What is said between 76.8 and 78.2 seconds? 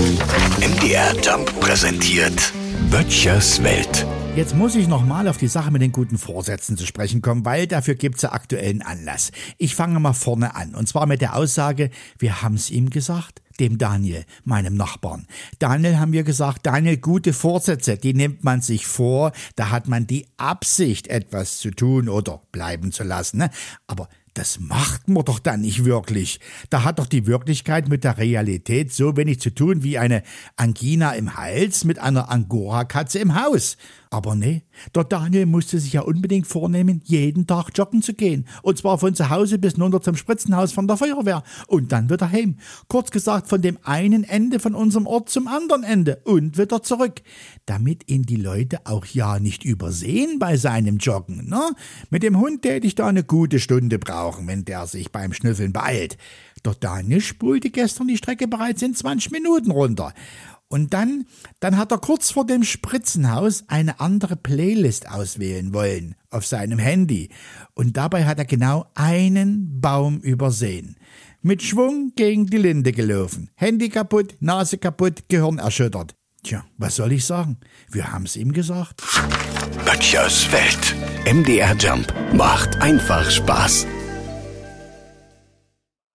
soll ich sagen? Wir